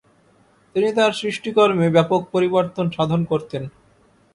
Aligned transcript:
তিনি 0.75 0.89
তার 0.97 1.11
সৃষ্টিকর্মে 1.13 1.87
ব্যাপক 1.95 2.21
পরিবর্তন 2.33 2.85
সাধন 2.89 3.21
করতেন। 3.25 3.63